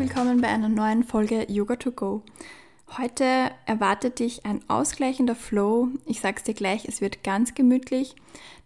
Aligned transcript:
Willkommen 0.00 0.40
bei 0.40 0.48
einer 0.48 0.70
neuen 0.70 1.04
Folge 1.04 1.44
Yoga 1.52 1.76
to 1.76 1.92
Go. 1.92 2.22
Heute 2.96 3.50
erwartet 3.66 4.18
dich 4.18 4.46
ein 4.46 4.62
ausgleichender 4.66 5.34
Flow. 5.34 5.88
Ich 6.06 6.20
sag's 6.20 6.42
dir 6.42 6.54
gleich, 6.54 6.86
es 6.86 7.02
wird 7.02 7.22
ganz 7.22 7.52
gemütlich, 7.52 8.16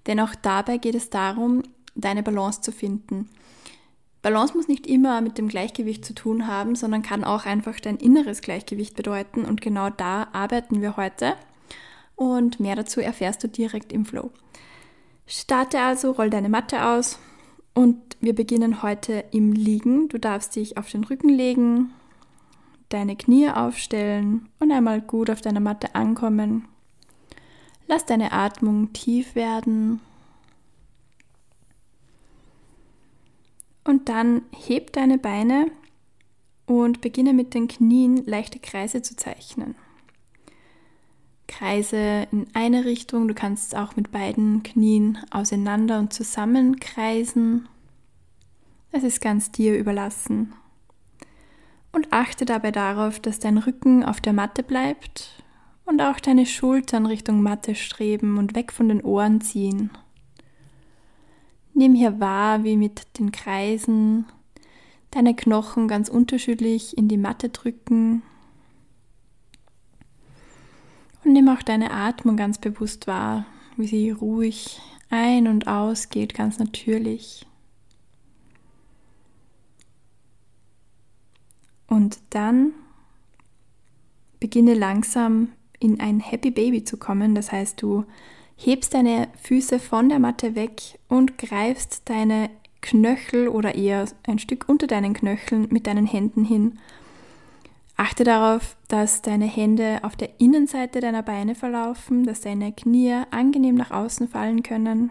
denn 0.06 0.20
auch 0.20 0.36
dabei 0.36 0.76
geht 0.76 0.94
es 0.94 1.10
darum, 1.10 1.64
deine 1.96 2.22
Balance 2.22 2.60
zu 2.60 2.70
finden. 2.70 3.28
Balance 4.22 4.56
muss 4.56 4.68
nicht 4.68 4.86
immer 4.86 5.20
mit 5.22 5.36
dem 5.36 5.48
Gleichgewicht 5.48 6.04
zu 6.04 6.14
tun 6.14 6.46
haben, 6.46 6.76
sondern 6.76 7.02
kann 7.02 7.24
auch 7.24 7.46
einfach 7.46 7.80
dein 7.80 7.96
inneres 7.96 8.40
Gleichgewicht 8.40 8.94
bedeuten 8.94 9.44
und 9.44 9.60
genau 9.60 9.90
da 9.90 10.28
arbeiten 10.32 10.82
wir 10.82 10.96
heute 10.96 11.34
und 12.14 12.60
mehr 12.60 12.76
dazu 12.76 13.00
erfährst 13.00 13.42
du 13.42 13.48
direkt 13.48 13.92
im 13.92 14.06
Flow. 14.06 14.30
Starte 15.26 15.80
also, 15.80 16.12
roll 16.12 16.30
deine 16.30 16.48
Matte 16.48 16.84
aus, 16.84 17.18
und 17.74 17.98
wir 18.20 18.34
beginnen 18.34 18.82
heute 18.82 19.24
im 19.32 19.52
Liegen. 19.52 20.08
Du 20.08 20.18
darfst 20.18 20.56
dich 20.56 20.78
auf 20.78 20.90
den 20.90 21.04
Rücken 21.04 21.28
legen, 21.28 21.92
deine 22.88 23.16
Knie 23.16 23.50
aufstellen 23.50 24.48
und 24.60 24.72
einmal 24.72 25.00
gut 25.00 25.28
auf 25.28 25.40
deiner 25.40 25.60
Matte 25.60 25.94
ankommen. 25.94 26.66
Lass 27.86 28.06
deine 28.06 28.32
Atmung 28.32 28.92
tief 28.92 29.34
werden. 29.34 30.00
Und 33.84 34.08
dann 34.08 34.42
heb 34.66 34.92
deine 34.94 35.18
Beine 35.18 35.66
und 36.66 37.02
beginne 37.02 37.34
mit 37.34 37.52
den 37.52 37.68
Knien 37.68 38.24
leichte 38.24 38.58
Kreise 38.58 39.02
zu 39.02 39.16
zeichnen. 39.16 39.74
Kreise 41.58 42.26
in 42.32 42.46
eine 42.52 42.84
Richtung. 42.84 43.28
Du 43.28 43.34
kannst 43.34 43.76
auch 43.76 43.94
mit 43.94 44.10
beiden 44.10 44.64
Knien 44.64 45.18
auseinander 45.30 46.00
und 46.00 46.12
zusammen 46.12 46.80
kreisen. 46.80 47.68
Es 48.90 49.04
ist 49.04 49.20
ganz 49.20 49.52
dir 49.52 49.78
überlassen. 49.78 50.52
Und 51.92 52.12
achte 52.12 52.44
dabei 52.44 52.72
darauf, 52.72 53.20
dass 53.20 53.38
dein 53.38 53.58
Rücken 53.58 54.04
auf 54.04 54.20
der 54.20 54.32
Matte 54.32 54.64
bleibt 54.64 55.44
und 55.84 56.00
auch 56.00 56.18
deine 56.18 56.44
Schultern 56.44 57.06
Richtung 57.06 57.40
Matte 57.40 57.76
streben 57.76 58.36
und 58.38 58.56
weg 58.56 58.72
von 58.72 58.88
den 58.88 59.02
Ohren 59.02 59.40
ziehen. 59.40 59.90
Nimm 61.72 61.94
hier 61.94 62.18
wahr, 62.18 62.64
wie 62.64 62.76
mit 62.76 63.18
den 63.20 63.30
Kreisen 63.30 64.26
deine 65.12 65.36
Knochen 65.36 65.86
ganz 65.86 66.08
unterschiedlich 66.08 66.98
in 66.98 67.06
die 67.06 67.16
Matte 67.16 67.50
drücken 67.50 68.22
und 71.23 71.23
nimm 71.34 71.48
auch 71.48 71.62
deine 71.62 71.90
Atmung 71.90 72.36
ganz 72.36 72.58
bewusst 72.58 73.06
wahr, 73.06 73.44
wie 73.76 73.86
sie 73.86 74.10
ruhig 74.10 74.80
ein- 75.10 75.48
und 75.48 75.66
ausgeht, 75.66 76.34
ganz 76.34 76.58
natürlich. 76.58 77.46
Und 81.86 82.18
dann 82.30 82.72
beginne 84.40 84.74
langsam 84.74 85.52
in 85.78 86.00
ein 86.00 86.20
Happy 86.20 86.50
Baby 86.50 86.84
zu 86.84 86.96
kommen. 86.96 87.34
Das 87.34 87.52
heißt, 87.52 87.80
du 87.80 88.04
hebst 88.56 88.94
deine 88.94 89.28
Füße 89.42 89.78
von 89.78 90.08
der 90.08 90.18
Matte 90.18 90.54
weg 90.54 90.98
und 91.08 91.38
greifst 91.38 92.08
deine 92.08 92.50
Knöchel 92.80 93.48
oder 93.48 93.74
eher 93.74 94.06
ein 94.26 94.38
Stück 94.38 94.68
unter 94.68 94.86
deinen 94.86 95.14
Knöcheln 95.14 95.68
mit 95.70 95.86
deinen 95.86 96.06
Händen 96.06 96.44
hin 96.44 96.78
Achte 97.96 98.24
darauf, 98.24 98.76
dass 98.88 99.22
deine 99.22 99.46
Hände 99.46 100.00
auf 100.02 100.16
der 100.16 100.40
Innenseite 100.40 101.00
deiner 101.00 101.22
Beine 101.22 101.54
verlaufen, 101.54 102.24
dass 102.24 102.40
deine 102.40 102.72
Knie 102.72 103.22
angenehm 103.30 103.76
nach 103.76 103.92
außen 103.92 104.28
fallen 104.28 104.62
können. 104.62 105.10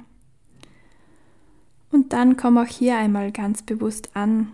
Und 1.92 2.12
dann 2.12 2.36
komm 2.36 2.58
auch 2.58 2.68
hier 2.68 2.98
einmal 2.98 3.32
ganz 3.32 3.62
bewusst 3.62 4.16
an. 4.16 4.52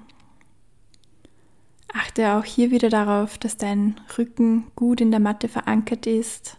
Achte 1.92 2.34
auch 2.34 2.44
hier 2.44 2.70
wieder 2.70 2.90
darauf, 2.90 3.38
dass 3.40 3.58
dein 3.58 4.00
Rücken 4.18 4.68
gut 4.76 5.02
in 5.02 5.10
der 5.10 5.20
Matte 5.20 5.48
verankert 5.48 6.06
ist, 6.06 6.58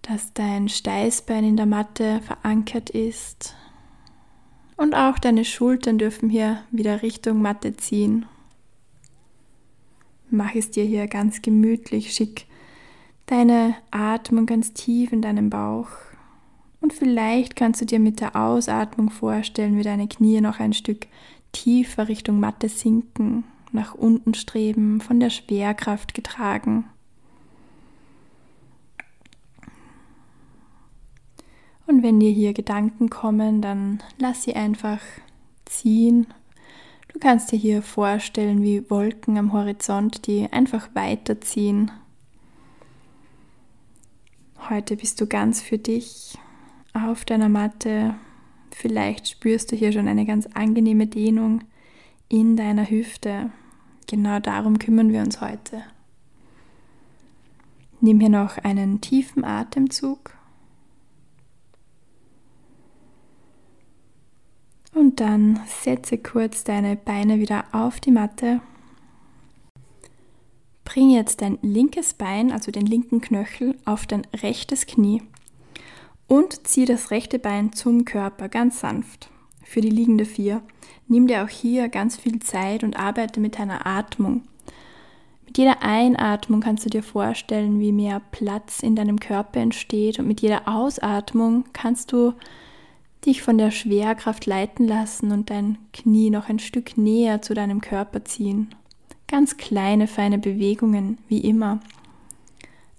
dass 0.00 0.32
dein 0.32 0.70
Steißbein 0.70 1.44
in 1.44 1.56
der 1.58 1.66
Matte 1.66 2.20
verankert 2.22 2.88
ist 2.88 3.54
und 4.76 4.94
auch 4.94 5.18
deine 5.18 5.44
Schultern 5.44 5.98
dürfen 5.98 6.30
hier 6.30 6.62
wieder 6.70 7.02
Richtung 7.02 7.42
Matte 7.42 7.76
ziehen. 7.76 8.24
Mach 10.30 10.54
es 10.54 10.70
dir 10.70 10.84
hier 10.84 11.08
ganz 11.08 11.42
gemütlich, 11.42 12.12
schick 12.12 12.46
deine 13.26 13.74
Atmung 13.90 14.46
ganz 14.46 14.72
tief 14.72 15.12
in 15.12 15.22
deinen 15.22 15.50
Bauch. 15.50 15.88
Und 16.80 16.92
vielleicht 16.92 17.56
kannst 17.56 17.80
du 17.80 17.84
dir 17.84 17.98
mit 17.98 18.20
der 18.20 18.36
Ausatmung 18.36 19.10
vorstellen, 19.10 19.76
wie 19.76 19.82
deine 19.82 20.06
Knie 20.06 20.40
noch 20.40 20.60
ein 20.60 20.72
Stück 20.72 21.08
tiefer 21.50 22.06
Richtung 22.06 22.38
Matte 22.38 22.68
sinken, 22.68 23.44
nach 23.72 23.94
unten 23.94 24.34
streben, 24.34 25.00
von 25.00 25.18
der 25.18 25.30
Schwerkraft 25.30 26.14
getragen. 26.14 26.84
Und 31.86 32.04
wenn 32.04 32.20
dir 32.20 32.30
hier 32.30 32.52
Gedanken 32.52 33.10
kommen, 33.10 33.60
dann 33.60 34.00
lass 34.18 34.44
sie 34.44 34.54
einfach 34.54 35.00
ziehen 35.64 36.28
Du 37.12 37.18
kannst 37.18 37.50
dir 37.50 37.58
hier 37.58 37.82
vorstellen, 37.82 38.62
wie 38.62 38.88
Wolken 38.88 39.36
am 39.36 39.52
Horizont, 39.52 40.26
die 40.26 40.50
einfach 40.52 40.94
weiterziehen. 40.94 41.90
Heute 44.68 44.96
bist 44.96 45.20
du 45.20 45.26
ganz 45.26 45.60
für 45.60 45.78
dich 45.78 46.38
auf 46.92 47.24
deiner 47.24 47.48
Matte. 47.48 48.14
Vielleicht 48.70 49.28
spürst 49.28 49.72
du 49.72 49.76
hier 49.76 49.92
schon 49.92 50.06
eine 50.06 50.24
ganz 50.24 50.46
angenehme 50.54 51.08
Dehnung 51.08 51.64
in 52.28 52.56
deiner 52.56 52.88
Hüfte. 52.88 53.50
Genau 54.06 54.38
darum 54.38 54.78
kümmern 54.78 55.12
wir 55.12 55.20
uns 55.20 55.40
heute. 55.40 55.82
Nimm 58.00 58.20
hier 58.20 58.28
noch 58.28 58.56
einen 58.58 59.00
tiefen 59.00 59.44
Atemzug. 59.44 60.36
Und 64.94 65.09
dann 65.20 65.60
setze 65.66 66.18
kurz 66.18 66.64
deine 66.64 66.96
Beine 66.96 67.38
wieder 67.38 67.64
auf 67.72 68.00
die 68.00 68.10
Matte. 68.10 68.60
Bring 70.84 71.10
jetzt 71.10 71.42
dein 71.42 71.58
linkes 71.62 72.14
Bein, 72.14 72.50
also 72.50 72.72
den 72.72 72.86
linken 72.86 73.20
Knöchel, 73.20 73.76
auf 73.84 74.06
dein 74.06 74.26
rechtes 74.42 74.86
Knie 74.86 75.22
und 76.26 76.66
zieh 76.66 76.84
das 76.84 77.10
rechte 77.10 77.38
Bein 77.38 77.72
zum 77.72 78.04
Körper 78.04 78.48
ganz 78.48 78.80
sanft 78.80 79.30
für 79.62 79.80
die 79.80 79.90
liegende 79.90 80.24
Vier. 80.24 80.62
Nimm 81.06 81.26
dir 81.26 81.44
auch 81.44 81.48
hier 81.48 81.88
ganz 81.88 82.16
viel 82.16 82.40
Zeit 82.40 82.82
und 82.82 82.98
arbeite 82.98 83.40
mit 83.40 83.58
deiner 83.58 83.86
Atmung. 83.86 84.42
Mit 85.44 85.58
jeder 85.58 85.82
Einatmung 85.82 86.60
kannst 86.60 86.86
du 86.86 86.90
dir 86.90 87.02
vorstellen, 87.02 87.80
wie 87.80 87.92
mehr 87.92 88.22
Platz 88.30 88.82
in 88.82 88.96
deinem 88.96 89.20
Körper 89.20 89.60
entsteht 89.60 90.18
und 90.18 90.28
mit 90.28 90.40
jeder 90.40 90.66
Ausatmung 90.66 91.64
kannst 91.72 92.12
du 92.12 92.32
dich 93.26 93.42
von 93.42 93.58
der 93.58 93.70
Schwerkraft 93.70 94.46
leiten 94.46 94.86
lassen 94.86 95.32
und 95.32 95.50
dein 95.50 95.78
Knie 95.92 96.30
noch 96.30 96.48
ein 96.48 96.58
Stück 96.58 96.96
näher 96.96 97.42
zu 97.42 97.54
deinem 97.54 97.80
Körper 97.80 98.24
ziehen. 98.24 98.74
Ganz 99.28 99.56
kleine, 99.56 100.06
feine 100.06 100.38
Bewegungen, 100.38 101.18
wie 101.28 101.40
immer. 101.40 101.80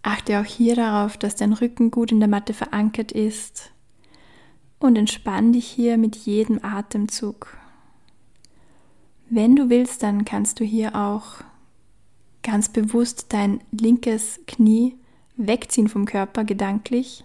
Achte 0.04 0.40
auch 0.40 0.46
hier 0.46 0.76
darauf, 0.76 1.18
dass 1.18 1.36
dein 1.36 1.54
Rücken 1.54 1.92
gut 1.92 2.12
in 2.12 2.20
der 2.20 2.30
Matte 2.30 2.54
verankert 2.54 3.12
ist 3.12 3.72
und 4.80 4.98
entspann 4.98 5.54
dich 5.54 5.68
hier 5.68 5.98
mit 5.98 6.16
jedem 6.16 6.64
Atemzug. 6.64 7.58
Wenn 9.30 9.56
du 9.56 9.70
willst, 9.70 10.04
dann 10.04 10.26
kannst 10.26 10.60
du 10.60 10.64
hier 10.64 10.96
auch 10.96 11.44
ganz 12.44 12.70
bewusst 12.70 13.28
dein 13.30 13.62
linkes 13.72 14.40
Knie 14.48 14.96
wegziehen 15.38 15.88
vom 15.88 16.06
Körper 16.06 16.44
gedanklich 16.44 17.24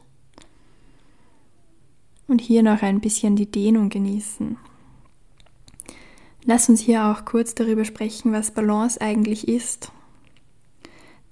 und 2.28 2.40
hier 2.40 2.62
noch 2.62 2.82
ein 2.82 3.00
bisschen 3.00 3.36
die 3.36 3.50
Dehnung 3.50 3.88
genießen. 3.88 4.56
Lass 6.44 6.68
uns 6.68 6.80
hier 6.80 7.06
auch 7.06 7.24
kurz 7.24 7.54
darüber 7.54 7.84
sprechen, 7.84 8.32
was 8.32 8.52
Balance 8.52 9.00
eigentlich 9.00 9.48
ist. 9.48 9.90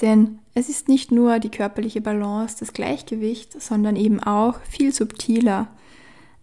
Denn 0.00 0.40
es 0.54 0.68
ist 0.68 0.88
nicht 0.88 1.12
nur 1.12 1.38
die 1.38 1.50
körperliche 1.50 2.00
Balance, 2.00 2.56
das 2.58 2.72
Gleichgewicht, 2.72 3.60
sondern 3.60 3.96
eben 3.96 4.20
auch 4.20 4.60
viel 4.62 4.92
subtiler. 4.92 5.68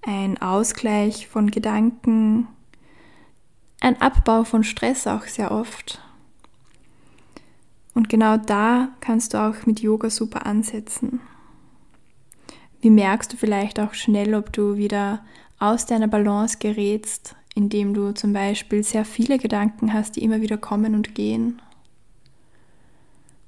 Ein 0.02 0.42
Ausgleich 0.42 1.28
von 1.28 1.52
Gedanken, 1.52 2.48
ein 3.82 4.00
Abbau 4.02 4.44
von 4.44 4.64
Stress 4.64 5.06
auch 5.06 5.24
sehr 5.24 5.52
oft. 5.52 6.02
Und 7.94 8.08
genau 8.08 8.38
da 8.38 8.90
kannst 9.02 9.34
du 9.34 9.38
auch 9.38 9.66
mit 9.66 9.82
Yoga 9.82 10.10
super 10.10 10.46
ansetzen. 10.46 11.20
Wie 12.82 12.90
merkst 12.90 13.32
du 13.32 13.38
vielleicht 13.38 13.80
auch 13.80 13.94
schnell, 13.94 14.34
ob 14.34 14.52
du 14.52 14.76
wieder 14.76 15.24
aus 15.60 15.86
deiner 15.86 16.08
Balance 16.08 16.58
gerätst, 16.60 17.36
indem 17.54 17.94
du 17.94 18.12
zum 18.14 18.34
Beispiel 18.34 18.84
sehr 18.84 19.06
viele 19.06 19.38
Gedanken 19.38 19.94
hast, 19.94 20.16
die 20.16 20.24
immer 20.24 20.42
wieder 20.42 20.58
kommen 20.58 20.96
und 20.96 21.14
gehen 21.14 21.62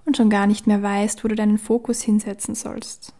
und 0.05 0.17
schon 0.17 0.29
gar 0.29 0.45
nicht 0.45 0.67
mehr 0.67 0.83
weißt, 0.83 1.23
wo 1.23 1.27
du 1.27 1.35
deinen 1.35 1.57
Fokus 1.57 2.01
hinsetzen 2.01 2.53
sollst. 2.53 3.13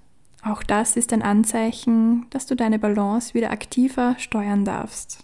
Auch 0.44 0.62
das 0.62 0.98
ist 0.98 1.14
ein 1.14 1.22
Anzeichen, 1.22 2.28
dass 2.30 2.46
du 2.46 2.56
deine 2.56 2.78
Balance 2.78 3.34
wieder 3.34 3.50
aktiver 3.52 4.16
steuern 4.20 4.66
darfst. 4.66 5.24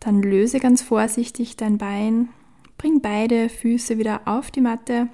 Dann 0.00 0.22
löse 0.22 0.58
ganz 0.58 0.82
vorsichtig 0.82 1.56
dein 1.56 1.78
Bein, 1.78 2.30
bring 2.78 3.00
beide 3.02 3.48
Füße 3.50 3.98
wieder 3.98 4.22
auf 4.24 4.50
die 4.50 4.62
Matte, 4.62 5.08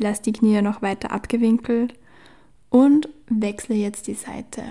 lass 0.00 0.22
die 0.22 0.32
Knie 0.32 0.62
noch 0.62 0.80
weiter 0.80 1.10
abgewinkelt 1.10 1.98
und 2.76 3.08
wechsle 3.28 3.74
jetzt 3.74 4.06
die 4.06 4.14
Seite. 4.14 4.62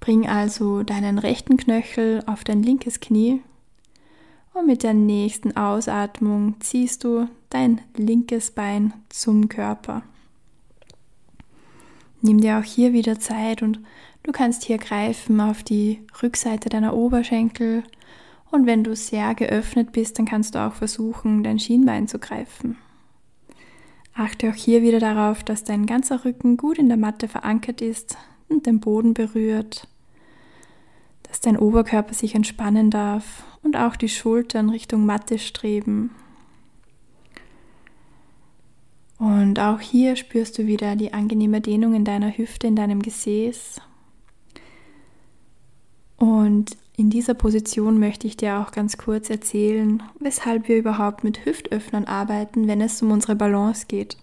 Bring 0.00 0.28
also 0.28 0.82
deinen 0.82 1.18
rechten 1.18 1.56
Knöchel 1.56 2.24
auf 2.26 2.42
dein 2.42 2.62
linkes 2.62 2.98
Knie 2.98 3.40
und 4.52 4.66
mit 4.66 4.82
der 4.82 4.94
nächsten 4.94 5.56
Ausatmung 5.56 6.56
ziehst 6.58 7.04
du 7.04 7.28
dein 7.50 7.80
linkes 7.96 8.50
Bein 8.50 8.94
zum 9.10 9.48
Körper. 9.48 10.02
Nimm 12.20 12.40
dir 12.40 12.58
auch 12.58 12.64
hier 12.64 12.92
wieder 12.92 13.20
Zeit 13.20 13.62
und 13.62 13.78
du 14.24 14.32
kannst 14.32 14.64
hier 14.64 14.78
greifen 14.78 15.40
auf 15.40 15.62
die 15.62 16.00
Rückseite 16.20 16.68
deiner 16.68 16.96
Oberschenkel 16.96 17.84
und 18.50 18.66
wenn 18.66 18.82
du 18.82 18.96
sehr 18.96 19.36
geöffnet 19.36 19.92
bist, 19.92 20.18
dann 20.18 20.26
kannst 20.26 20.56
du 20.56 20.58
auch 20.58 20.74
versuchen, 20.74 21.44
dein 21.44 21.60
Schienbein 21.60 22.08
zu 22.08 22.18
greifen. 22.18 22.76
Achte 24.14 24.50
auch 24.50 24.54
hier 24.54 24.82
wieder 24.82 25.00
darauf, 25.00 25.42
dass 25.42 25.64
dein 25.64 25.86
ganzer 25.86 26.24
Rücken 26.24 26.56
gut 26.56 26.78
in 26.78 26.88
der 26.88 26.96
Matte 26.96 27.28
verankert 27.28 27.80
ist 27.80 28.16
und 28.48 28.66
den 28.66 28.80
Boden 28.80 29.14
berührt, 29.14 29.88
dass 31.24 31.40
dein 31.40 31.58
Oberkörper 31.58 32.14
sich 32.14 32.34
entspannen 32.34 32.90
darf 32.90 33.44
und 33.62 33.76
auch 33.76 33.96
die 33.96 34.08
Schultern 34.08 34.70
Richtung 34.70 35.04
Matte 35.04 35.38
streben 35.38 36.10
und 39.18 39.58
auch 39.60 39.80
hier 39.80 40.16
spürst 40.16 40.58
du 40.58 40.66
wieder 40.66 40.96
die 40.96 41.12
angenehme 41.12 41.60
Dehnung 41.60 41.94
in 41.94 42.04
deiner 42.04 42.36
Hüfte, 42.36 42.66
in 42.66 42.76
deinem 42.76 43.00
Gesäß. 43.00 43.80
Und 46.16 46.76
in 46.96 47.10
dieser 47.10 47.34
Position 47.34 47.98
möchte 47.98 48.26
ich 48.28 48.36
dir 48.36 48.58
auch 48.58 48.70
ganz 48.70 48.96
kurz 48.96 49.28
erzählen, 49.28 50.02
weshalb 50.20 50.68
wir 50.68 50.76
überhaupt 50.76 51.24
mit 51.24 51.44
Hüftöffnern 51.44 52.04
arbeiten, 52.04 52.68
wenn 52.68 52.80
es 52.80 53.02
um 53.02 53.10
unsere 53.10 53.34
Balance 53.34 53.86
geht. 53.88 54.16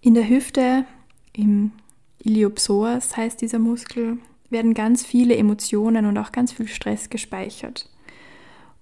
In 0.00 0.14
der 0.14 0.28
Hüfte, 0.28 0.84
im 1.32 1.72
Iliopsoas 2.22 3.16
heißt 3.16 3.40
dieser 3.40 3.58
Muskel, 3.58 4.18
werden 4.50 4.72
ganz 4.72 5.04
viele 5.04 5.36
Emotionen 5.36 6.06
und 6.06 6.16
auch 6.16 6.30
ganz 6.30 6.52
viel 6.52 6.68
Stress 6.68 7.10
gespeichert. 7.10 7.90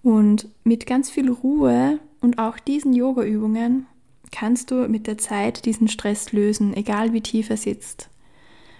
Und 0.02 0.48
mit 0.64 0.86
ganz 0.86 1.08
viel 1.08 1.30
Ruhe 1.30 1.98
und 2.20 2.38
auch 2.38 2.58
diesen 2.58 2.92
Yoga-Übungen 2.92 3.86
kannst 4.32 4.70
du 4.70 4.86
mit 4.86 5.06
der 5.06 5.16
Zeit 5.16 5.64
diesen 5.64 5.88
Stress 5.88 6.32
lösen, 6.32 6.74
egal 6.74 7.14
wie 7.14 7.22
tief 7.22 7.48
er 7.48 7.56
sitzt. 7.56 8.10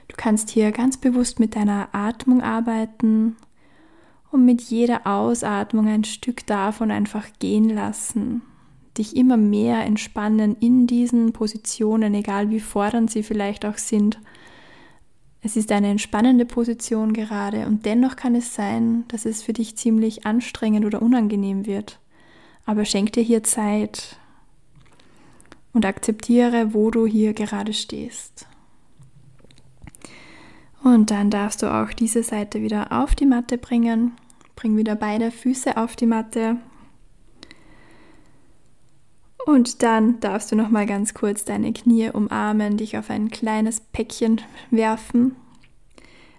Du 0.09 0.17
kannst 0.19 0.51
hier 0.51 0.71
ganz 0.71 0.99
bewusst 0.99 1.41
mit 1.41 1.57
deiner 1.57 1.89
Atmung 1.93 2.43
arbeiten 2.43 3.37
und 4.35 4.45
mit 4.45 4.61
jeder 4.63 5.07
Ausatmung 5.07 5.87
ein 5.87 6.05
Stück 6.05 6.47
davon 6.47 6.91
einfach 6.91 7.27
gehen 7.39 7.71
lassen. 7.71 8.43
Dich 8.99 9.17
immer 9.17 9.37
mehr 9.37 9.85
entspannen 9.85 10.57
in 10.61 10.87
diesen 10.87 11.33
Positionen, 11.33 12.15
egal 12.15 12.51
wie 12.51 12.61
fordernd 12.61 13.11
sie 13.11 13.23
vielleicht 13.23 13.65
auch 13.65 13.79
sind. 13.79 14.21
Es 15.41 15.57
ist 15.57 15.73
eine 15.73 15.89
entspannende 15.89 16.45
Position 16.45 17.13
gerade 17.13 17.67
und 17.67 17.87
dennoch 17.87 18.17
kann 18.17 18.35
es 18.35 18.55
sein, 18.55 19.05
dass 19.09 19.25
es 19.25 19.43
für 19.43 19.53
dich 19.53 19.77
ziemlich 19.77 20.27
anstrengend 20.27 20.85
oder 20.85 21.01
unangenehm 21.01 21.67
wird. 21.67 21.99
Aber 22.67 22.85
schenk 22.85 23.13
dir 23.13 23.23
hier 23.23 23.43
Zeit, 23.43 24.19
und 25.75 25.85
akzeptiere, 25.85 26.73
wo 26.73 26.91
du 26.91 27.05
hier 27.05 27.35
gerade 27.35 27.75
stehst. 27.75 28.47
Und 30.83 31.11
dann 31.11 31.31
darfst 31.31 31.63
du 31.63 31.73
auch 31.73 31.93
diese 31.93 32.23
Seite 32.23 32.63
wieder 32.63 32.93
auf 32.93 33.15
die 33.15 33.27
Matte 33.27 33.59
bringen. 33.59 34.13
Bring 34.57 34.77
wieder 34.77 34.95
beide 34.95 35.31
Füße 35.31 35.77
auf 35.77 35.97
die 35.97 36.07
Matte. 36.07 36.57
Und 39.47 39.83
dann 39.83 40.21
darfst 40.21 40.51
du 40.53 40.57
noch 40.57 40.71
mal 40.71 40.87
ganz 40.87 41.13
kurz 41.13 41.45
deine 41.45 41.73
Knie 41.73 42.09
umarmen, 42.11 42.77
dich 42.77 42.97
auf 42.97 43.11
ein 43.11 43.31
kleines 43.31 43.81
Päckchen 43.81 44.41
werfen 44.71 45.37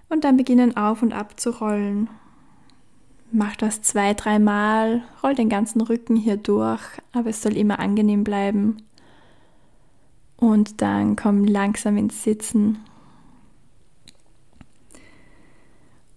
und 0.10 0.24
dann 0.24 0.38
beginnen 0.38 0.76
auf 0.76 1.02
und 1.02 1.14
ab 1.14 1.40
zu 1.40 1.52
rollen. 1.52 2.10
Mach 3.32 3.56
das 3.56 3.82
zwei, 3.82 4.14
dreimal, 4.14 5.04
roll 5.22 5.36
den 5.36 5.50
ganzen 5.50 5.82
Rücken 5.82 6.16
hier 6.16 6.38
durch, 6.38 6.82
aber 7.12 7.30
es 7.30 7.42
soll 7.42 7.58
immer 7.58 7.80
angenehm 7.80 8.24
bleiben. 8.24 8.78
Und 10.38 10.82
dann 10.82 11.16
komm 11.16 11.44
langsam 11.46 11.98
ins 11.98 12.24
Sitzen. 12.24 12.80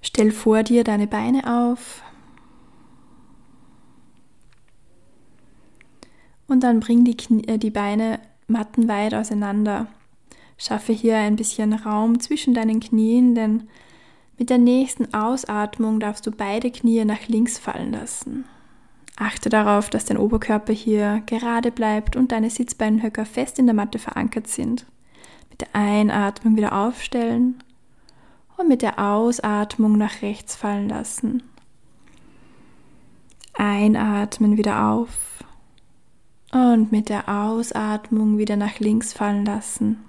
Stell 0.01 0.31
vor 0.31 0.63
dir 0.63 0.85
deine 0.85 1.07
Beine 1.07 1.67
auf. 1.67 2.03
Und 6.47 6.63
dann 6.63 6.81
bring 6.81 7.05
die, 7.05 7.17
Knie, 7.17 7.45
äh, 7.47 7.59
die 7.59 7.71
Beine 7.71 8.21
mattenweit 8.47 9.15
auseinander. 9.15 9.87
Schaffe 10.57 10.93
hier 10.93 11.17
ein 11.19 11.37
bisschen 11.37 11.73
Raum 11.73 12.21
zwischen 12.21 12.55
deinen 12.55 12.81
Knien, 12.81 13.35
denn 13.35 13.69
mit 14.39 14.51
der 14.51 14.59
nächsten 14.59 15.13
Ausatmung 15.15 16.01
darfst 16.01 16.27
du 16.27 16.31
beide 16.31 16.71
Knie 16.71 17.05
nach 17.05 17.29
links 17.29 17.59
fallen 17.59 17.93
lassen. 17.93 18.45
Achte 19.17 19.49
darauf, 19.49 19.91
dass 19.91 20.05
dein 20.05 20.17
Oberkörper 20.17 20.73
hier 20.73 21.23
gerade 21.27 21.73
bleibt 21.73 22.15
und 22.15 22.31
deine 22.31 22.51
Sitzbeinhöcker 22.51 23.27
fest 23.27 23.59
in 23.59 23.67
der 23.67 23.75
Matte 23.75 23.99
verankert 23.99 24.47
sind. 24.47 24.87
Mit 25.51 25.61
der 25.61 25.69
Einatmung 25.75 26.57
wieder 26.57 26.73
aufstellen 26.73 27.63
und 28.59 28.69
mit 28.69 28.83
der 28.83 28.99
Ausatmung 28.99 29.97
nach 29.97 30.21
rechts 30.21 30.57
fallen 30.57 30.89
lassen. 30.89 31.43
Einatmen 33.55 34.57
wieder 34.57 34.91
auf 34.91 35.45
und 36.53 36.93
mit 36.93 37.09
der 37.09 37.29
Ausatmung 37.29 38.37
wieder 38.39 38.57
nach 38.57 38.79
links 38.79 39.13
fallen 39.13 39.45
lassen. 39.45 40.05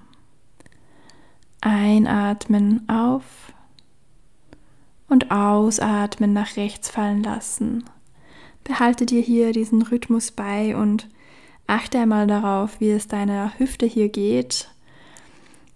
Einatmen 1.62 2.88
auf 2.90 3.54
und 5.08 5.32
ausatmen 5.32 6.34
nach 6.34 6.56
rechts 6.58 6.90
fallen 6.90 7.24
lassen. 7.24 7.84
Behalte 8.64 9.06
dir 9.06 9.22
hier 9.22 9.52
diesen 9.52 9.82
Rhythmus 9.82 10.32
bei 10.32 10.76
und 10.76 11.10
achte 11.68 12.00
einmal 12.00 12.28
darauf, 12.28 12.80
wie 12.80 12.92
es 12.92 13.08
deiner 13.08 13.58
Hüfte 13.58 13.86
hier 13.86 14.10
geht. 14.10 14.70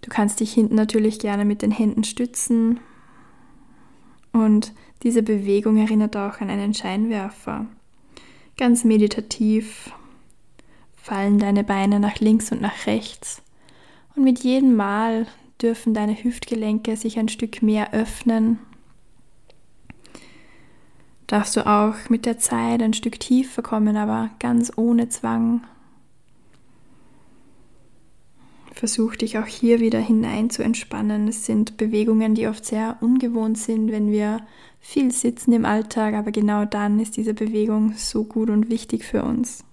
Du 0.04 0.10
kannst 0.10 0.40
dich 0.40 0.52
hinten 0.52 0.74
natürlich 0.74 1.18
gerne 1.18 1.44
mit 1.44 1.62
den 1.62 1.70
Händen 1.70 2.04
stützen. 2.04 2.80
Und 4.32 4.72
diese 5.02 5.22
Bewegung 5.22 5.78
erinnert 5.78 6.16
auch 6.16 6.40
an 6.40 6.50
einen 6.50 6.74
Scheinwerfer. 6.74 7.66
Ganz 8.56 8.84
meditativ 8.84 9.92
fallen 10.94 11.38
deine 11.38 11.64
Beine 11.64 12.00
nach 12.00 12.20
links 12.20 12.52
und 12.52 12.60
nach 12.60 12.86
rechts. 12.86 13.42
Und 14.14 14.24
mit 14.24 14.40
jedem 14.40 14.76
Mal 14.76 15.26
dürfen 15.62 15.94
deine 15.94 16.14
Hüftgelenke 16.14 16.96
sich 16.96 17.18
ein 17.18 17.28
Stück 17.28 17.62
mehr 17.62 17.92
öffnen 17.92 18.58
darfst 21.26 21.56
du 21.56 21.66
auch 21.66 21.94
mit 22.08 22.26
der 22.26 22.38
Zeit 22.38 22.82
ein 22.82 22.94
Stück 22.94 23.18
tiefer 23.18 23.62
kommen, 23.62 23.96
aber 23.96 24.30
ganz 24.38 24.72
ohne 24.76 25.08
Zwang. 25.08 25.62
Versuch 28.74 29.14
dich 29.14 29.38
auch 29.38 29.46
hier 29.46 29.78
wieder 29.78 30.00
hinein 30.00 30.50
zu 30.50 30.64
entspannen. 30.64 31.28
Es 31.28 31.46
sind 31.46 31.76
Bewegungen, 31.76 32.34
die 32.34 32.48
oft 32.48 32.64
sehr 32.64 32.96
ungewohnt 33.00 33.56
sind, 33.56 33.92
wenn 33.92 34.10
wir 34.10 34.44
viel 34.80 35.12
sitzen 35.12 35.52
im 35.52 35.64
Alltag, 35.64 36.14
aber 36.14 36.32
genau 36.32 36.64
dann 36.64 36.98
ist 36.98 37.16
diese 37.16 37.34
Bewegung 37.34 37.94
so 37.96 38.24
gut 38.24 38.50
und 38.50 38.68
wichtig 38.68 39.04
für 39.04 39.22
uns. 39.22 39.64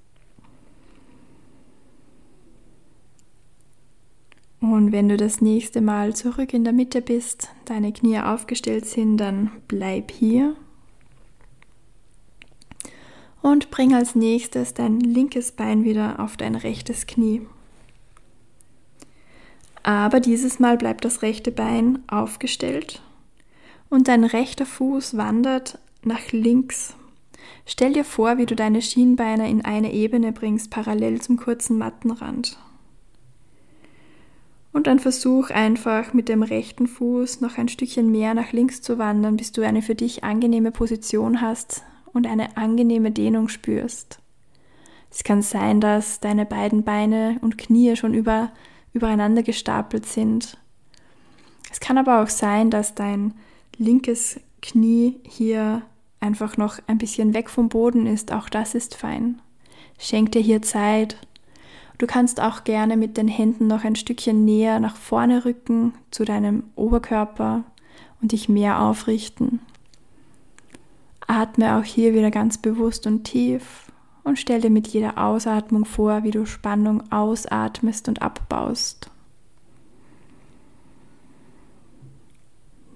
Und 4.62 4.92
wenn 4.92 5.10
du 5.10 5.18
das 5.18 5.42
nächste 5.42 5.82
Mal 5.82 6.16
zurück 6.16 6.54
in 6.54 6.64
der 6.64 6.72
Mitte 6.72 7.02
bist, 7.02 7.50
deine 7.66 7.92
Knie 7.92 8.20
aufgestellt 8.20 8.86
sind, 8.86 9.18
dann 9.18 9.50
bleib 9.68 10.12
hier 10.12 10.56
und 13.42 13.72
bring 13.72 13.96
als 13.96 14.14
nächstes 14.14 14.76
dein 14.76 15.00
linkes 15.00 15.52
Bein 15.52 15.84
wieder 15.84 16.20
auf 16.20 16.38
dein 16.38 16.54
rechtes 16.54 17.08
Knie. 17.08 17.42
Aber 19.84 20.20
dieses 20.20 20.60
Mal 20.60 20.78
bleibt 20.78 21.06
das 21.06 21.22
rechte 21.22 21.52
Bein 21.52 22.00
aufgestellt 22.08 23.02
und 23.90 24.08
dein 24.08 24.24
rechter 24.24 24.66
Fuß 24.66 25.18
wandert 25.18 25.80
nach 26.04 26.32
links 26.32 26.96
Stell 27.66 27.94
dir 27.94 28.04
vor, 28.04 28.38
wie 28.38 28.46
du 28.46 28.56
deine 28.56 28.82
Schienbeine 28.82 29.50
in 29.50 29.64
eine 29.64 29.94
Ebene 29.94 30.32
bringst, 30.32 30.70
parallel 30.72 31.22
zum 31.22 31.38
kurzen 31.38 31.78
Mattenrand. 31.78 32.58
Und 34.74 34.88
dann 34.88 35.00
versuch 35.00 35.50
einfach 35.50 36.14
mit 36.14 36.30
dem 36.30 36.44
rechten 36.44 36.88
Fuß 36.88 37.42
noch 37.42 37.58
ein 37.58 37.68
Stückchen 37.68 38.10
mehr 38.10 38.34
nach 38.34 38.54
links 38.54 38.82
zu 38.82 38.98
wandern, 38.98 39.36
bis 39.36 39.52
du 39.52 39.66
eine 39.66 39.82
für 39.82 39.96
dich 39.96 40.24
angenehme 40.24 40.72
Position 40.72 41.42
hast 41.42 41.84
und 42.14 42.26
eine 42.26 42.58
angenehme 42.58 43.12
Dehnung 43.12 43.50
spürst. 43.50 44.20
Es 45.10 45.26
kann 45.26 45.42
sein, 45.42 45.82
dass 45.82 46.22
deine 46.22 46.46
beiden 46.46 46.84
Beine 46.84 47.38
und 47.42 47.58
Knie 47.58 47.98
schon 47.98 48.14
über, 48.14 48.52
übereinander 48.94 49.44
gestapelt 49.44 50.06
sind. 50.06 50.58
Es 51.72 51.80
kann 51.80 51.98
aber 51.98 52.22
auch 52.22 52.30
sein, 52.30 52.70
dass 52.70 52.96
dein 52.96 53.34
linkes 53.78 54.40
Knie 54.62 55.20
hier 55.24 55.82
einfach 56.20 56.58
noch 56.58 56.80
ein 56.88 56.98
bisschen 56.98 57.34
weg 57.34 57.50
vom 57.50 57.70
Boden 57.70 58.06
ist. 58.06 58.32
Auch 58.32 58.50
das 58.50 58.76
ist 58.76 58.96
fein. 58.96 59.42
Schenk 59.98 60.32
dir 60.34 60.42
hier 60.42 60.62
Zeit 60.62 61.18
Du 62.02 62.08
kannst 62.08 62.42
auch 62.42 62.64
gerne 62.64 62.98
mit 62.98 63.16
den 63.16 63.28
Händen 63.28 63.68
noch 63.68 63.84
ein 63.84 63.96
Stückchen 63.96 64.44
näher 64.44 64.80
nach 64.80 64.96
vorne 64.96 65.46
rücken 65.46 65.94
zu 66.10 66.26
deinem 66.26 66.64
Oberkörper 66.76 67.64
und 68.20 68.32
dich 68.32 68.50
mehr 68.50 68.82
aufrichten. 68.82 69.60
Atme 71.28 71.78
auch 71.78 71.84
hier 71.84 72.16
wieder 72.16 72.32
ganz 72.32 72.58
bewusst 72.58 73.06
und 73.06 73.26
tief 73.26 73.91
und 74.24 74.38
stell 74.38 74.62
dir 74.62 74.70
mit 74.70 74.88
jeder 74.88 75.18
Ausatmung 75.18 75.86
vor, 75.86 76.24
wie 76.24 76.32
du 76.32 76.46
Spannung 76.46 77.12
ausatmest 77.12 78.08
und 78.08 78.22
abbaust. 78.22 79.10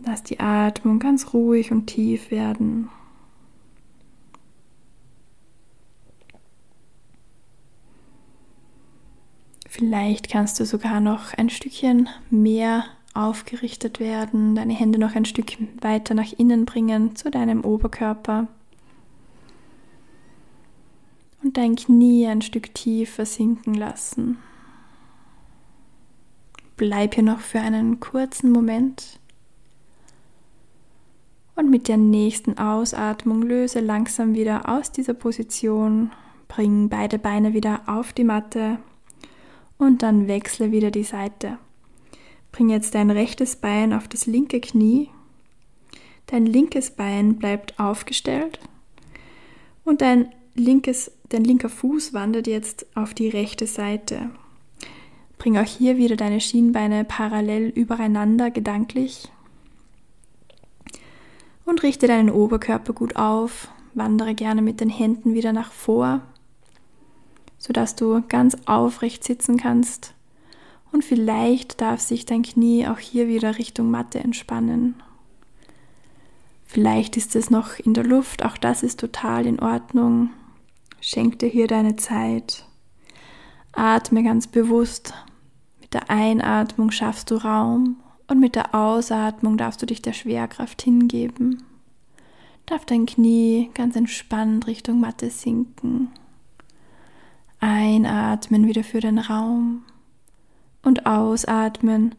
Lass 0.06 0.22
die 0.22 0.40
Atmung 0.40 1.00
ganz 1.00 1.34
ruhig 1.34 1.72
und 1.72 1.88
tief 1.88 2.30
werden. 2.30 2.90
Vielleicht 9.68 10.30
kannst 10.30 10.60
du 10.60 10.66
sogar 10.66 11.02
noch 11.02 11.34
ein 11.34 11.50
Stückchen 11.50 12.08
mehr 12.30 12.86
aufgerichtet 13.14 14.00
werden, 14.00 14.56
deine 14.56 14.74
Hände 14.74 15.00
noch 15.00 15.16
ein 15.16 15.26
Stück 15.26 15.58
weiter 15.82 16.14
nach 16.14 16.32
innen 16.38 16.66
bringen 16.66 17.16
zu 17.16 17.32
deinem 17.32 17.66
Oberkörper 17.66 18.48
und 21.46 21.58
dein 21.58 21.76
Knie 21.76 22.26
ein 22.26 22.42
Stück 22.42 22.74
tiefer 22.74 23.24
sinken 23.24 23.76
lassen. 23.76 24.40
Bleib 26.76 27.14
hier 27.14 27.24
noch 27.24 27.40
für 27.40 27.60
einen 27.60 28.00
kurzen 28.00 28.52
Moment 28.52 29.20
und 31.56 31.70
mit 31.70 31.88
der 31.88 31.98
nächsten 31.98 32.58
Ausatmung 32.58 33.44
löse 33.44 33.80
langsam 33.80 34.34
wieder 34.34 34.68
aus 34.68 34.92
dieser 34.92 35.14
Position, 35.14 36.12
bring 36.48 36.90
beide 36.90 37.20
Beine 37.20 37.54
wieder 37.54 37.84
auf 37.86 38.12
die 38.12 38.24
Matte 38.24 38.80
und 39.78 40.02
dann 40.02 40.28
wechsle 40.28 40.72
wieder 40.72 40.90
die 40.90 41.04
Seite. 41.04 41.60
Bring 42.52 42.70
jetzt 42.70 42.96
dein 42.96 43.12
rechtes 43.12 43.56
Bein 43.56 43.94
auf 43.94 44.08
das 44.08 44.26
linke 44.26 44.60
Knie. 44.60 45.12
Dein 46.26 46.48
linkes 46.48 46.90
Bein 46.90 47.38
bleibt 47.38 47.80
aufgestellt 47.80 48.60
und 49.84 50.02
dein, 50.02 50.34
linkes, 50.56 51.12
dein 51.30 51.44
linker 51.44 51.70
Fuß 51.70 52.14
wandert 52.14 52.48
jetzt 52.48 52.86
auf 52.96 53.14
die 53.14 53.30
rechte 53.30 53.68
Seite. 53.68 54.32
Bring 55.38 55.58
auch 55.58 55.66
hier 55.66 55.98
wieder 55.98 56.16
deine 56.16 56.42
Schienbeine 56.42 57.06
parallel 57.06 57.70
übereinander 57.70 58.50
gedanklich 58.52 59.30
und 61.66 61.84
richte 61.84 62.08
deinen 62.08 62.30
Oberkörper 62.30 62.94
gut 62.94 63.16
auf. 63.16 63.70
Wandere 63.94 64.36
gerne 64.36 64.62
mit 64.62 64.82
den 64.82 64.90
Händen 64.90 65.34
wieder 65.34 65.54
nach 65.54 65.72
vor 65.72 66.22
sodass 67.66 67.96
du 67.96 68.22
ganz 68.28 68.56
aufrecht 68.66 69.24
sitzen 69.24 69.58
kannst. 69.58 70.14
Und 70.92 71.04
vielleicht 71.04 71.82
darf 71.82 72.00
sich 72.00 72.26
dein 72.26 72.44
Knie 72.44 72.88
auch 72.88 73.00
hier 73.00 73.28
wieder 73.28 73.58
Richtung 73.58 73.90
Matte 73.90 74.20
entspannen. 74.20 74.96
Vielleicht 76.66 77.18
ist 77.18 77.36
es 77.36 77.50
noch 77.50 77.80
in 77.80 77.94
der 77.94 78.04
Luft, 78.04 78.46
auch 78.46 78.58
das 78.58 78.84
ist 78.84 79.00
total 79.00 79.46
in 79.48 79.60
Ordnung. 79.60 80.30
Schenk 81.08 81.38
dir 81.38 81.50
hier 81.50 81.68
deine 81.68 81.98
Zeit. 81.98 82.66
Atme 83.74 84.24
ganz 84.24 84.48
bewusst. 84.48 85.14
Mit 85.80 85.94
der 85.94 86.10
Einatmung 86.10 86.90
schaffst 86.90 87.30
du 87.30 87.36
Raum 87.36 87.98
und 88.26 88.40
mit 88.40 88.56
der 88.56 88.74
Ausatmung 88.74 89.56
darfst 89.56 89.80
du 89.84 89.86
dich 89.86 90.02
der 90.02 90.14
Schwerkraft 90.14 90.82
hingeben. 90.82 91.62
Darf 92.66 92.86
dein 92.86 93.06
Knie 93.06 93.70
ganz 93.76 93.96
entspannt 93.96 94.66
Richtung 94.66 95.00
Matte 95.00 95.30
sinken. 95.30 96.10
Einatmen 97.60 98.66
wieder 98.66 98.84
für 98.84 99.00
den 99.00 99.20
Raum 99.20 99.84
und 100.82 101.06
ausatmen. 101.06 102.16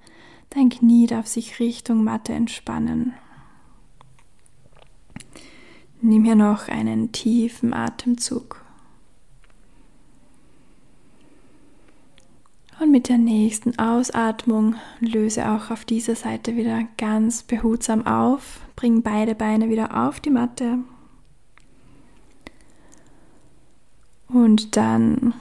Dein 0.51 0.69
Knie 0.69 1.09
darf 1.09 1.27
sich 1.27 1.59
Richtung 1.59 2.05
Matte 2.05 2.35
entspannen. 2.35 3.15
Nimm 6.01 6.23
hier 6.23 6.37
noch 6.37 6.69
einen 6.69 7.11
tiefen 7.11 7.75
Atemzug. 7.75 8.65
Und 12.79 12.91
mit 12.91 13.09
der 13.09 13.19
nächsten 13.19 13.79
Ausatmung 13.79 14.75
löse 15.01 15.49
auch 15.51 15.71
auf 15.71 15.85
dieser 15.85 16.15
Seite 16.15 16.57
wieder 16.57 16.83
ganz 16.99 17.43
behutsam 17.43 18.07
auf. 18.07 18.61
Bring 18.77 19.03
beide 19.03 19.35
Beine 19.35 19.71
wieder 19.71 20.07
auf 20.07 20.21
die 20.21 20.31
Matte 20.31 20.79
Und 24.29 24.77
dann 24.77 25.35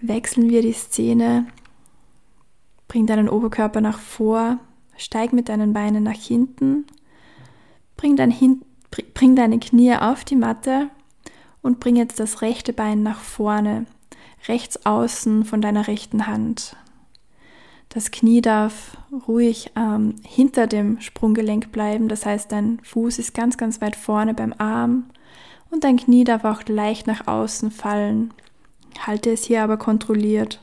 wechseln 0.00 0.50
wir 0.50 0.62
die 0.62 0.72
Szene. 0.72 1.46
Bring 2.88 3.06
deinen 3.06 3.28
Oberkörper 3.28 3.80
nach 3.80 3.98
vor, 3.98 4.58
steig 4.96 5.32
mit 5.32 5.48
deinen 5.48 5.72
Beinen 5.72 6.04
nach 6.04 6.12
hinten, 6.12 6.84
bring, 7.96 8.14
dein 8.16 8.30
hin, 8.30 8.62
bring 9.14 9.34
deine 9.34 9.58
Knie 9.58 9.96
auf 9.96 10.24
die 10.24 10.36
Matte 10.36 10.90
und 11.62 11.80
bring 11.80 11.96
jetzt 11.96 12.20
das 12.20 12.42
rechte 12.42 12.72
Bein 12.72 13.02
nach 13.02 13.20
vorne, 13.20 13.86
rechts 14.48 14.84
außen 14.84 15.44
von 15.44 15.60
deiner 15.60 15.86
rechten 15.86 16.26
Hand. 16.26 16.76
Das 17.88 18.10
Knie 18.10 18.40
darf 18.40 18.96
ruhig 19.28 19.70
ähm, 19.76 20.16
hinter 20.26 20.66
dem 20.66 21.00
Sprunggelenk 21.00 21.70
bleiben, 21.70 22.08
das 22.08 22.26
heißt, 22.26 22.50
dein 22.50 22.80
Fuß 22.82 23.18
ist 23.18 23.34
ganz, 23.34 23.56
ganz 23.56 23.80
weit 23.80 23.94
vorne 23.94 24.34
beim 24.34 24.52
Arm 24.58 25.10
und 25.70 25.84
dein 25.84 25.96
Knie 25.96 26.24
darf 26.24 26.44
auch 26.44 26.62
leicht 26.66 27.06
nach 27.06 27.28
außen 27.28 27.70
fallen. 27.70 28.34
Halte 28.98 29.30
es 29.30 29.44
hier 29.44 29.62
aber 29.62 29.76
kontrolliert. 29.76 30.60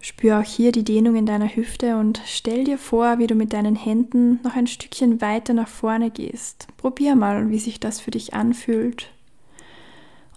Spür 0.00 0.40
auch 0.40 0.44
hier 0.44 0.72
die 0.72 0.84
Dehnung 0.84 1.14
in 1.16 1.26
deiner 1.26 1.54
Hüfte 1.54 1.96
und 1.96 2.22
stell 2.24 2.64
dir 2.64 2.78
vor, 2.78 3.18
wie 3.18 3.26
du 3.26 3.34
mit 3.34 3.52
deinen 3.52 3.76
Händen 3.76 4.40
noch 4.42 4.56
ein 4.56 4.66
Stückchen 4.66 5.20
weiter 5.20 5.52
nach 5.52 5.68
vorne 5.68 6.10
gehst. 6.10 6.68
Probier 6.78 7.16
mal, 7.16 7.50
wie 7.50 7.58
sich 7.58 7.80
das 7.80 8.00
für 8.00 8.10
dich 8.10 8.34
anfühlt. 8.34 9.10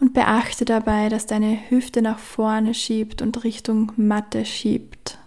Und 0.03 0.13
beachte 0.13 0.65
dabei, 0.65 1.07
dass 1.07 1.27
deine 1.27 1.57
Hüfte 1.69 2.01
nach 2.01 2.19
vorne 2.19 2.73
schiebt 2.73 3.21
und 3.21 3.45
Richtung 3.45 3.93
Matte 3.95 4.43
schiebt. 4.43 5.17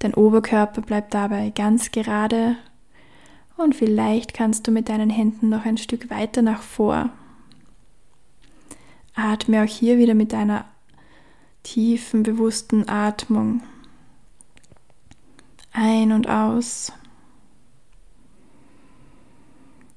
Dein 0.00 0.14
Oberkörper 0.14 0.80
bleibt 0.80 1.14
dabei 1.14 1.50
ganz 1.50 1.92
gerade 1.92 2.56
und 3.56 3.76
vielleicht 3.76 4.34
kannst 4.34 4.66
du 4.66 4.72
mit 4.72 4.88
deinen 4.88 5.10
Händen 5.10 5.48
noch 5.48 5.64
ein 5.64 5.76
Stück 5.78 6.10
weiter 6.10 6.42
nach 6.42 6.60
vor. 6.60 7.10
Atme 9.14 9.62
auch 9.62 9.68
hier 9.68 9.96
wieder 9.98 10.14
mit 10.14 10.32
deiner 10.32 10.64
tiefen, 11.62 12.24
bewussten 12.24 12.88
Atmung 12.88 13.62
ein 15.72 16.10
und 16.10 16.28
aus. 16.28 16.92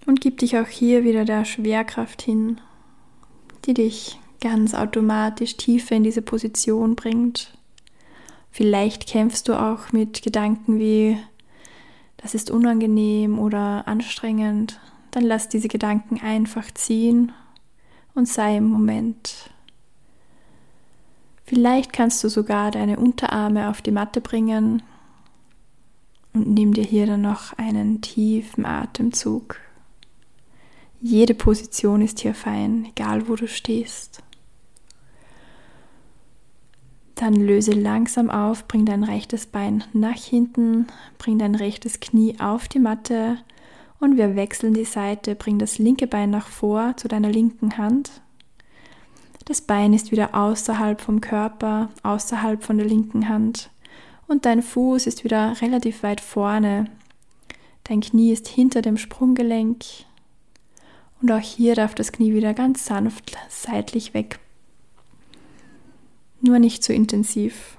Und 0.06 0.22
gib 0.22 0.38
dich 0.38 0.60
auch 0.60 0.68
hier 0.68 1.04
wieder 1.04 1.26
der 1.26 1.46
Schwerkraft 1.46 2.22
hin, 2.22 2.62
die 3.66 3.74
dich 3.74 4.20
ganz 4.42 4.74
automatisch 4.74 5.58
tiefer 5.58 5.96
in 5.96 6.04
diese 6.04 6.22
Position 6.22 6.96
bringt. 6.96 7.58
Vielleicht 8.52 9.08
kämpfst 9.08 9.48
du 9.48 9.54
auch 9.54 9.92
mit 9.92 10.22
Gedanken 10.24 10.80
wie 10.80 11.18
das 12.18 12.36
ist 12.36 12.52
unangenehm 12.52 13.40
oder 13.40 13.88
anstrengend, 13.88 14.80
dann 15.10 15.24
lass 15.24 15.50
diese 15.50 15.68
Gedanken 15.68 16.22
einfach 16.22 16.72
ziehen 16.72 17.32
und 18.14 18.28
sei 18.28 18.58
im 18.58 18.66
Moment. 18.66 19.50
Vielleicht 21.46 21.92
kannst 21.92 22.24
du 22.24 22.30
sogar 22.30 22.72
deine 22.72 23.00
Unterarme 23.00 23.70
auf 23.70 23.82
die 23.82 23.92
Matte 23.92 24.22
bringen 24.22 24.84
und 26.34 26.54
nimm 26.54 26.74
dir 26.74 26.84
hier 26.84 27.08
dann 27.08 27.22
noch 27.22 27.58
einen 27.58 28.02
tiefen 28.02 28.66
Atemzug. 28.66 29.58
Jede 31.04 31.34
Position 31.34 32.04
ist 32.04 32.20
hier 32.20 32.36
fein, 32.36 32.86
egal 32.86 33.28
wo 33.28 33.36
du 33.36 33.48
stehst. 33.48 34.22
Dann 37.16 37.34
löse 37.34 37.72
langsam 37.72 38.30
auf, 38.30 38.68
bring 38.68 38.86
dein 38.86 39.04
rechtes 39.04 39.48
Bein 39.48 39.84
nach 39.94 40.16
hinten, 40.16 40.86
bring 41.18 41.40
dein 41.40 41.56
rechtes 41.56 42.00
Knie 42.02 42.40
auf 42.40 42.68
die 42.68 42.80
Matte 42.80 43.40
Und 44.00 44.18
wir 44.18 44.36
wechseln 44.36 44.76
die 44.76 44.86
Seite, 44.86 45.36
bring 45.36 45.58
das 45.58 45.80
linke 45.80 46.06
Bein 46.06 46.30
nach 46.30 46.48
vor 46.48 46.96
zu 46.98 47.08
deiner 47.08 47.30
linken 47.30 47.80
Hand. 47.80 48.22
Das 49.46 49.62
Bein 49.62 49.94
ist 49.94 50.12
wieder 50.12 50.36
außerhalb 50.36 51.02
vom 51.02 51.20
Körper, 51.20 51.90
außerhalb 52.04 52.64
von 52.64 52.78
der 52.78 52.88
linken 52.88 53.28
Hand. 53.28 53.72
Und 54.28 54.46
dein 54.46 54.62
Fuß 54.62 55.08
ist 55.08 55.24
wieder 55.24 55.60
relativ 55.62 56.04
weit 56.04 56.22
vorne. 56.22 56.86
Dein 57.86 58.02
Knie 58.02 58.32
ist 58.32 58.48
hinter 58.48 58.84
dem 58.84 58.98
Sprunggelenk. 58.98 59.84
Und 61.22 61.32
auch 61.32 61.40
hier 61.40 61.76
darf 61.76 61.94
das 61.94 62.12
Knie 62.12 62.34
wieder 62.34 62.54
ganz 62.54 62.86
sanft 62.86 63.38
seitlich 63.50 64.14
weg. 64.14 64.40
Nur 66.42 66.58
nicht 66.58 66.84
zu 66.84 66.94
intensiv. 66.94 67.78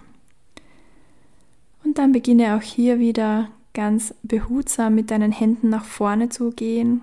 Und 1.84 1.98
dann 1.98 2.12
beginne 2.12 2.56
auch 2.56 2.62
hier 2.62 3.00
wieder 3.00 3.48
ganz 3.74 4.14
behutsam 4.22 4.94
mit 4.94 5.10
deinen 5.10 5.32
Händen 5.32 5.70
nach 5.70 5.84
vorne 5.84 6.28
zu 6.28 6.50
gehen. 6.50 7.02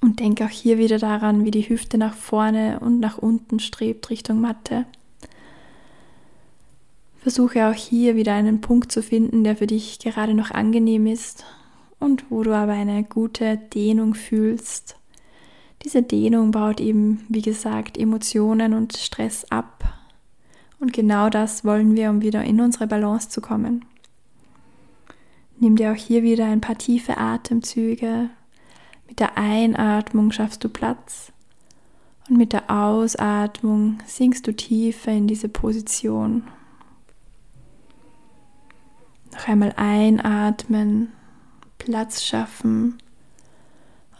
Und 0.00 0.20
denke 0.20 0.44
auch 0.44 0.50
hier 0.50 0.78
wieder 0.78 0.98
daran, 0.98 1.44
wie 1.44 1.50
die 1.50 1.68
Hüfte 1.68 1.98
nach 1.98 2.14
vorne 2.14 2.78
und 2.80 3.00
nach 3.00 3.18
unten 3.18 3.58
strebt 3.58 4.08
Richtung 4.10 4.40
Matte. 4.40 4.86
Versuche 7.18 7.66
auch 7.66 7.74
hier 7.74 8.14
wieder 8.14 8.34
einen 8.34 8.60
Punkt 8.60 8.92
zu 8.92 9.02
finden, 9.02 9.42
der 9.42 9.56
für 9.56 9.66
dich 9.66 9.98
gerade 9.98 10.32
noch 10.32 10.52
angenehm 10.52 11.06
ist 11.06 11.44
und 12.00 12.30
wo 12.30 12.42
du 12.42 12.54
aber 12.56 12.72
eine 12.72 13.04
gute 13.04 13.56
Dehnung 13.56 14.14
fühlst. 14.14 14.96
Diese 15.84 16.02
Dehnung 16.02 16.50
baut 16.50 16.80
eben, 16.80 17.24
wie 17.28 17.42
gesagt, 17.42 17.96
Emotionen 17.96 18.74
und 18.74 18.96
Stress 18.96 19.44
ab. 19.50 19.84
Und 20.78 20.92
genau 20.92 21.30
das 21.30 21.64
wollen 21.64 21.94
wir, 21.94 22.10
um 22.10 22.22
wieder 22.22 22.42
in 22.42 22.60
unsere 22.60 22.86
Balance 22.86 23.28
zu 23.28 23.40
kommen. 23.40 23.84
Nimm 25.58 25.76
dir 25.76 25.92
auch 25.92 25.96
hier 25.96 26.22
wieder 26.22 26.46
ein 26.46 26.62
paar 26.62 26.78
tiefe 26.78 27.18
Atemzüge. 27.18 28.30
Mit 29.06 29.20
der 29.20 29.36
Einatmung 29.36 30.32
schaffst 30.32 30.64
du 30.64 30.68
Platz 30.68 31.32
und 32.28 32.38
mit 32.38 32.52
der 32.52 32.70
Ausatmung 32.70 33.98
sinkst 34.06 34.46
du 34.46 34.54
tiefer 34.54 35.12
in 35.12 35.26
diese 35.26 35.48
Position. 35.48 36.44
Noch 39.32 39.48
einmal 39.48 39.74
einatmen, 39.76 41.12
Platz 41.80 42.22
schaffen 42.22 42.98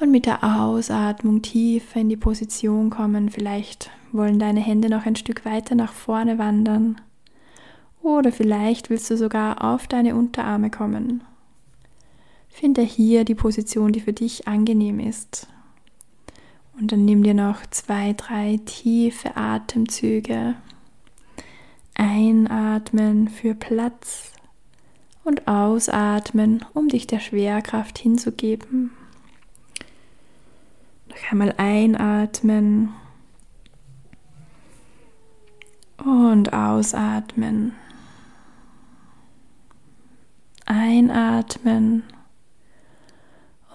und 0.01 0.11
mit 0.11 0.27
der 0.27 0.43
Ausatmung 0.43 1.43
tiefer 1.43 2.01
in 2.01 2.09
die 2.09 2.17
Position 2.17 2.91
kommen. 2.91 3.29
Vielleicht 3.29 3.91
wollen 4.13 4.39
deine 4.39 4.61
Hände 4.61 4.89
noch 4.89 5.07
ein 5.07 5.15
Stück 5.15 5.45
weiter 5.45 5.75
nach 5.75 5.93
vorne 5.93 6.39
wandern. 6.39 7.01
Oder 8.03 8.33
vielleicht 8.33 8.89
willst 8.89 9.11
du 9.11 9.17
sogar 9.17 9.63
auf 9.63 9.87
deine 9.87 10.17
Unterarme 10.17 10.71
kommen. 10.71 11.23
Finde 12.49 12.81
hier 12.81 13.25
die 13.25 13.35
Position, 13.35 13.93
die 13.93 14.01
für 14.01 14.15
dich 14.15 14.49
angenehm 14.49 14.99
ist. 14.99 15.47
Und 16.79 16.93
dann 16.93 17.05
nimm 17.05 17.23
dir 17.23 17.35
noch 17.35 17.67
zwei, 17.71 18.15
drei 18.15 18.59
tiefe 18.65 19.37
Atemzüge. 19.37 20.55
Einatmen 21.95 23.29
für 23.29 23.55
Platz 23.55 24.33
und 25.31 25.47
ausatmen, 25.47 26.65
um 26.75 26.89
dich 26.89 27.07
der 27.07 27.21
Schwerkraft 27.21 27.99
hinzugeben. 27.99 28.91
Noch 31.09 31.31
einmal 31.31 31.55
einatmen 31.57 32.93
und 36.05 36.53
ausatmen. 36.53 37.75
Einatmen 40.67 42.03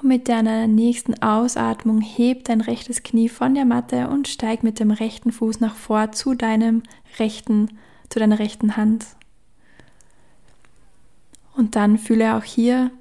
und 0.02 0.10
mit 0.10 0.28
deiner 0.28 0.68
nächsten 0.68 1.22
Ausatmung 1.24 2.02
heb 2.02 2.44
dein 2.44 2.60
rechtes 2.60 3.02
Knie 3.02 3.30
von 3.30 3.56
der 3.56 3.64
Matte 3.64 4.10
und 4.10 4.28
steig 4.28 4.62
mit 4.62 4.82
dem 4.82 4.92
rechten 4.92 5.32
Fuß 5.32 5.62
nach 5.62 5.76
vor 5.76 6.12
zu 6.12 6.34
deinem 6.34 6.84
rechten, 7.18 7.78
zu 8.10 8.20
deiner 8.20 8.40
rechten 8.40 8.76
Hand. 8.76 9.06
Und 11.56 11.76
dann 11.76 11.98
fühle 11.98 12.36
auch 12.36 12.44
hier, 12.44 12.92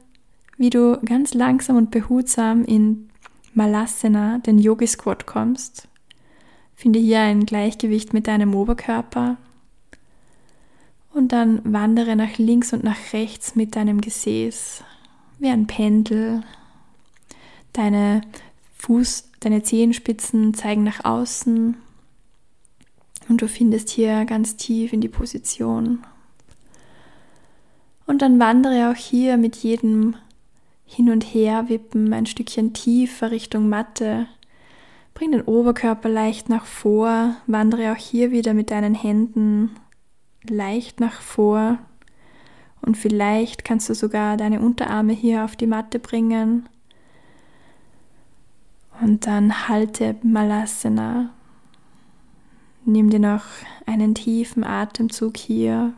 wie 0.56 0.70
du 0.70 0.98
ganz 1.04 1.34
langsam 1.34 1.76
und 1.76 1.90
behutsam 1.90 2.64
in 2.64 3.08
Malasana, 3.54 4.38
den 4.38 4.58
Yogi 4.58 4.86
Squat 4.86 5.26
kommst. 5.26 5.88
Finde 6.76 6.98
hier 6.98 7.20
ein 7.20 7.46
Gleichgewicht 7.46 8.12
mit 8.12 8.26
deinem 8.26 8.54
Oberkörper. 8.54 9.36
Und 11.12 11.32
dann 11.32 11.60
wandere 11.64 12.16
nach 12.16 12.38
links 12.38 12.72
und 12.72 12.82
nach 12.82 13.12
rechts 13.12 13.54
mit 13.54 13.76
deinem 13.76 14.00
Gesäß, 14.00 14.82
wie 15.38 15.48
ein 15.48 15.66
Pendel, 15.66 16.42
Deine 17.74 18.20
Fuß, 18.78 19.30
deine 19.40 19.64
Zehenspitzen 19.64 20.54
zeigen 20.54 20.84
nach 20.84 21.04
außen 21.04 21.76
und 23.28 23.42
du 23.42 23.48
findest 23.48 23.90
hier 23.90 24.24
ganz 24.26 24.56
tief 24.56 24.92
in 24.92 25.00
die 25.00 25.08
Position. 25.08 26.04
Und 28.06 28.22
dann 28.22 28.38
wandere 28.38 28.90
auch 28.90 28.96
hier 28.96 29.36
mit 29.36 29.56
jedem 29.56 30.16
Hin- 30.84 31.10
und 31.10 31.22
Herwippen 31.24 32.12
ein 32.12 32.26
Stückchen 32.26 32.72
tiefer 32.72 33.30
Richtung 33.30 33.68
Matte. 33.68 34.26
Bring 35.14 35.32
den 35.32 35.42
Oberkörper 35.42 36.08
leicht 36.08 36.48
nach 36.48 36.66
vor, 36.66 37.36
wandere 37.46 37.92
auch 37.92 37.96
hier 37.96 38.30
wieder 38.30 38.52
mit 38.52 38.70
deinen 38.70 38.94
Händen 38.94 39.70
leicht 40.48 41.00
nach 41.00 41.20
vor 41.20 41.78
und 42.82 42.96
vielleicht 42.96 43.64
kannst 43.64 43.88
du 43.88 43.94
sogar 43.94 44.36
deine 44.36 44.60
Unterarme 44.60 45.14
hier 45.14 45.44
auf 45.44 45.56
die 45.56 45.66
Matte 45.66 45.98
bringen 45.98 46.68
und 49.00 49.26
dann 49.26 49.68
halte 49.68 50.16
Malasana. 50.22 51.30
Nimm 52.84 53.08
dir 53.08 53.20
noch 53.20 53.44
einen 53.86 54.14
tiefen 54.14 54.64
Atemzug 54.64 55.38
hier. 55.38 55.94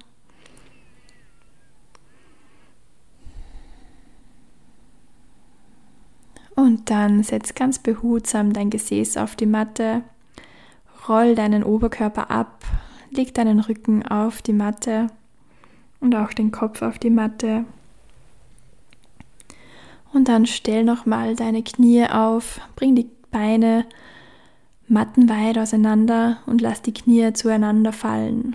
Und 6.76 6.90
dann 6.90 7.22
setz 7.22 7.54
ganz 7.54 7.78
behutsam 7.78 8.52
dein 8.52 8.68
Gesäß 8.68 9.16
auf 9.16 9.34
die 9.34 9.46
Matte, 9.46 10.02
roll 11.08 11.34
deinen 11.34 11.64
Oberkörper 11.64 12.30
ab, 12.30 12.64
leg 13.10 13.32
deinen 13.32 13.60
Rücken 13.60 14.06
auf 14.06 14.42
die 14.42 14.52
Matte 14.52 15.06
und 16.00 16.14
auch 16.14 16.34
den 16.34 16.50
Kopf 16.50 16.82
auf 16.82 16.98
die 16.98 17.08
Matte. 17.08 17.64
Und 20.12 20.28
dann 20.28 20.44
stell 20.44 20.84
nochmal 20.84 21.34
deine 21.34 21.62
Knie 21.62 22.04
auf, 22.10 22.60
bring 22.76 22.94
die 22.94 23.08
Beine 23.30 23.86
mattenweit 24.86 25.56
auseinander 25.56 26.40
und 26.44 26.60
lass 26.60 26.82
die 26.82 26.92
Knie 26.92 27.32
zueinander 27.32 27.94
fallen. 27.94 28.54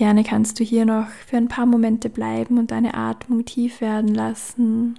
Gerne 0.00 0.24
kannst 0.24 0.58
du 0.58 0.64
hier 0.64 0.86
noch 0.86 1.08
für 1.10 1.36
ein 1.36 1.48
paar 1.48 1.66
Momente 1.66 2.08
bleiben 2.08 2.56
und 2.56 2.70
deine 2.70 2.94
Atmung 2.94 3.44
tief 3.44 3.82
werden 3.82 4.14
lassen. 4.14 4.98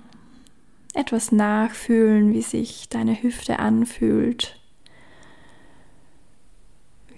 Etwas 0.94 1.32
nachfühlen, 1.32 2.34
wie 2.34 2.44
sich 2.44 2.88
deine 2.88 3.24
Hüfte 3.24 3.58
anfühlt. 3.58 4.60